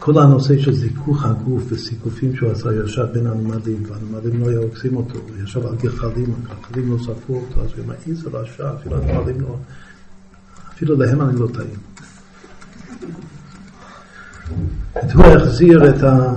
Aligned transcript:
כל 0.00 0.18
הנושא 0.18 0.58
של 0.58 0.74
זיכוך 0.74 1.24
הגוף 1.24 1.62
וסיכופים 1.68 2.36
שהוא 2.36 2.50
עשה 2.50 2.68
ישב 2.84 3.06
בין 3.12 3.26
הנמדים, 3.26 3.82
והנמדים 3.88 4.40
לא 4.40 4.48
היו 4.48 4.62
עוקסים 4.62 4.96
אותו, 4.96 5.18
הוא 5.18 5.44
ישב 5.44 5.66
על 5.66 5.76
גחלים, 5.76 6.34
הגחלים 6.50 6.92
לא 6.92 6.98
שרפו 6.98 7.34
אותו, 7.34 7.60
אז 7.60 7.70
הוא 7.76 7.86
מעיז 7.86 8.28
השעה, 8.34 8.74
אפילו 8.74 8.96
הנמדים 8.96 9.40
לא, 9.40 9.56
אפילו 10.74 10.96
להם 10.96 11.20
אני 11.20 11.40
לא 11.40 11.48
טעים. 11.54 11.78
הוא 15.14 15.24
החזיר 15.24 15.90
את 15.90 16.02
ה... 16.02 16.34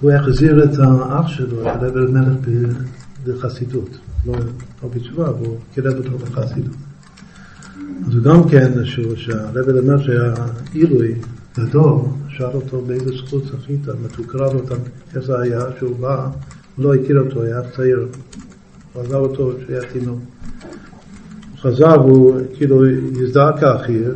הוא 0.00 0.10
החזיר 0.10 0.64
את 0.64 0.78
האח 0.78 1.28
שלו, 1.28 1.62
את 1.62 1.82
הרב 1.82 2.10
מלך 2.10 2.36
בחסידות, 3.26 3.90
לא, 4.26 4.34
לא 4.82 4.88
בתשובה, 4.94 5.30
והוא 5.30 5.58
קירב 5.74 5.94
אותו 5.94 6.24
לחסידות. 6.24 6.76
אז 8.06 8.22
גם 8.22 8.48
כן, 8.48 8.72
שהרב 9.16 9.68
אומר 9.78 10.02
שהיה 10.02 10.34
עילוי 10.72 11.14
גדול, 11.58 12.00
שאל 12.28 12.54
אותו 12.54 12.80
באיזה 12.80 13.10
זכות 13.12 13.44
זכית, 13.44 13.80
מתוקרב 14.04 14.54
אותם, 14.54 14.76
איך 15.14 15.24
זה 15.24 15.38
היה, 15.38 15.60
שהוא 15.78 15.96
בא, 15.96 16.28
הוא 16.76 16.84
לא 16.84 16.94
הכיר 16.94 17.20
אותו, 17.20 17.42
היה 17.42 17.60
צעיר, 17.76 18.06
הוא 18.92 19.02
עזב 19.02 19.14
אותו 19.14 19.52
כשהיה 19.64 19.80
תינוק. 19.92 20.18
הוא 21.50 21.58
חזר 21.58 22.00
והוא 22.00 22.40
כאילו 22.54 22.82
הזדהה 23.22 23.60
כאחיר, 23.60 24.14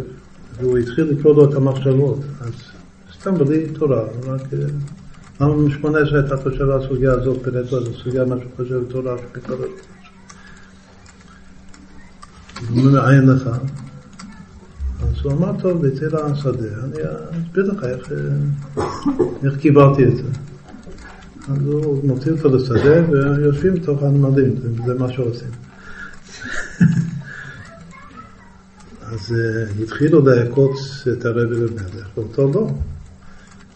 והוא 0.60 0.78
התחיל 0.78 1.04
לקרוא 1.04 1.34
לו 1.34 1.50
את 1.50 1.54
המחשבות, 1.54 2.18
אז 2.40 2.52
סתם 3.20 3.34
בלי 3.34 3.68
תורה, 3.68 4.02
רק... 4.26 4.42
למה 5.40 5.56
משמונה 5.56 5.98
עשרה 5.98 6.20
אתה 6.20 6.36
חושב 6.36 6.70
על 6.70 6.82
הסוגיה 6.82 7.12
הזאת, 7.12 7.42
פלטו, 7.42 7.84
זו 7.84 7.94
סוגיה 7.94 8.24
מה 8.24 8.36
שהוא 8.40 8.50
חושב 8.56 8.74
בתורה, 8.88 9.16
שפיקוד 9.18 9.58
הוא 12.68 12.98
אין 13.10 13.26
לך. 13.26 13.48
אז 15.00 15.14
הוא 15.22 15.32
אמר, 15.32 15.52
טוב, 15.60 15.84
נצא 15.84 16.06
לשדה, 16.06 16.84
אני 16.84 16.96
אסביר 17.46 17.72
לך 17.72 17.84
איך, 17.84 18.12
איך 19.44 19.56
קיבלתי 19.56 20.04
את 20.04 20.16
זה. 20.16 20.22
אז 21.48 21.66
הוא 21.66 22.04
מוציא 22.04 22.32
אותו 22.32 22.56
לשדה 22.56 23.10
ויושבים 23.10 23.74
בתוך 23.74 24.02
הנמלים, 24.02 24.56
זה, 24.62 24.68
זה 24.86 24.94
מה 24.94 25.12
שעושים. 25.12 25.48
אז 29.12 29.32
uh, 29.32 29.82
התחילו 29.82 30.26
לעקוץ 30.26 31.06
את 31.12 31.24
הרבי 31.24 31.54
למלך, 31.54 32.08
ואותו 32.16 32.52
לא. 32.54 32.70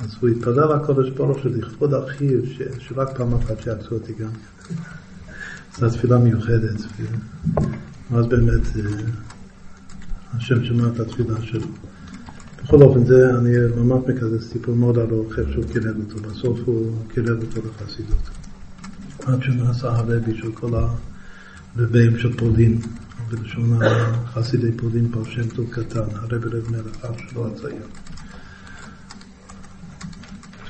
אז 0.01 0.15
הוא 0.21 0.31
התפלל 0.31 0.75
לקודש 0.75 1.11
ברוך 1.11 1.39
שלכבוד 1.39 1.95
אחיו, 1.95 2.39
שרק 2.79 3.17
פעם 3.17 3.35
אחת 3.35 3.61
שיעצו 3.61 3.95
אותי 3.95 4.13
גם. 4.13 4.31
זו 5.79 5.91
תפילה 5.91 6.19
מיוחדת. 6.19 6.81
ואז 8.11 8.27
באמת 8.27 8.77
אה, 8.77 8.91
השם 10.33 10.65
שמע 10.65 10.89
את 10.89 11.01
התפילה 11.01 11.43
שלו. 11.43 11.67
בכל 12.65 12.83
אופן, 12.83 13.05
זה, 13.05 13.39
אני 13.39 13.51
ממש 13.77 14.03
מקזז 14.09 14.51
סיפור 14.53 14.77
מאוד 14.77 14.99
ארוך, 14.99 15.39
איך 15.39 15.49
שהוא 15.53 15.65
קילל 15.73 15.95
אותו. 16.01 16.29
בסוף 16.29 16.61
הוא 16.65 16.97
קילל 17.09 17.41
אותו 17.43 17.61
לחסידות. 17.69 18.31
עד 19.27 19.43
שנעשה 19.43 19.89
הרבי 19.89 20.37
של 20.37 20.53
כל 20.53 20.71
הרבים 21.77 22.19
של 22.19 22.37
פולין, 22.39 22.81
בלשון 23.31 23.79
החסידי 23.83 24.73
פולין, 24.73 25.09
פה 25.13 25.23
שם 25.25 25.49
טוב 25.49 25.71
קטן, 25.71 26.01
הרבי 26.15 26.49
רב 26.49 26.71
מלך, 26.71 27.05
אח 27.05 27.31
שלו 27.31 27.47
הצעיר. 27.47 27.87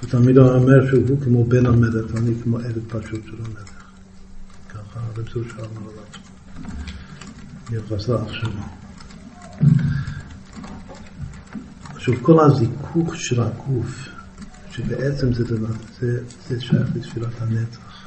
הוא 0.01 0.11
תמיד 0.11 0.39
אומר 0.39 0.87
שהוא 0.87 1.21
כמו 1.25 1.45
בן 1.45 1.67
המלך, 1.67 2.15
ואני 2.15 2.35
כמו 2.43 2.59
עבד 2.59 2.83
פשוט 2.89 3.21
של 3.27 3.37
המלך. 3.39 3.71
ככה 4.69 5.01
הרב 5.01 5.29
זושר 5.29 5.57
אמר 5.59 5.91
על. 5.91 6.21
לאח 7.73 8.33
שלו. 8.33 8.51
עכשיו, 11.95 12.15
כל 12.23 12.41
הזיכוך 12.41 13.17
של 13.17 13.43
הגוף, 13.43 14.09
שבעצם 14.71 15.33
זה, 15.33 15.45
דבר, 15.45 15.75
זה, 16.01 16.21
זה 16.49 16.61
שייך 16.61 16.89
לתפילת 16.97 17.33
הנצח, 17.41 18.07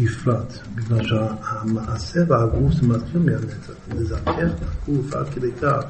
בפרט, 0.00 0.58
בגלל 0.74 1.06
שהמעשה 1.06 2.20
והגוף 2.28 2.72
זה 2.72 2.86
מתחיל 2.86 3.20
מהנצח, 3.20 3.72
לזכך 3.96 4.28
את 4.28 4.62
הגוף 4.62 5.14
עד 5.14 5.28
כדי 5.28 5.52
כך 5.62 5.84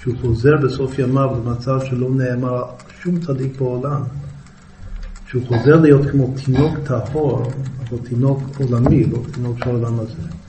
שהוא 0.00 0.14
חוזר 0.20 0.56
בסוף 0.64 0.98
ימיו 0.98 1.28
במצב 1.34 1.78
שלא 1.84 2.10
נאמר 2.10 2.62
שום 3.02 3.20
צדיק 3.20 3.58
בעולם, 3.58 4.02
שהוא 5.28 5.46
חוזר 5.46 5.80
להיות 5.80 6.10
כמו 6.10 6.34
תינוק 6.44 6.78
טהור, 6.84 7.52
אבל 7.88 7.98
תינוק 8.08 8.40
עולמי, 8.58 9.04
לא 9.04 9.18
תינוק 9.32 9.58
של 9.58 9.68
העולם 9.68 10.00
הזה. 10.00 10.45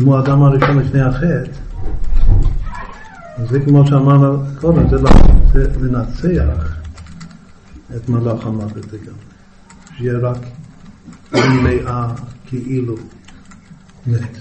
כמו 0.00 0.16
האדם 0.16 0.42
הראשון 0.42 0.78
לפני 0.78 1.00
החטא, 1.00 1.50
זה 3.50 3.60
כמו 3.60 3.86
שאמרנו 3.86 4.42
קודם, 4.60 4.88
זה, 5.52 5.66
לנצח 5.80 6.76
את 7.96 8.08
מלאך 8.08 8.46
המוות 8.46 8.92
לגמרי. 8.92 9.24
שיהיה 9.96 10.18
רק 10.18 10.36
מלאה 11.34 12.14
כאילו 12.46 12.94
מת. 14.06 14.38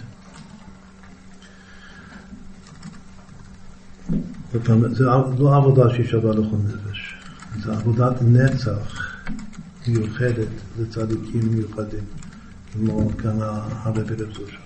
זה 4.90 5.06
לא 5.38 5.56
עבודה 5.56 5.90
שהיא 5.90 6.08
שווה 6.08 6.32
לכל 6.32 6.58
נפש, 6.66 7.16
זה 7.64 7.72
עבודת 7.72 8.22
נצח 8.22 9.16
מיוחדת 9.88 10.48
לצדיקים 10.80 11.42
מיוחדים, 11.52 12.04
כמו 12.74 13.10
כאן 13.18 13.38
הרבי 13.42 14.02
רב 14.02 14.34
זושר. 14.34 14.58